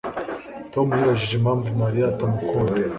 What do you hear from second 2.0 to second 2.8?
atamukunda